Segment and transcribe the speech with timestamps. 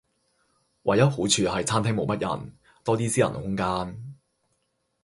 [0.81, 4.15] 唯一好處係餐廳無乜人，多啲私人空間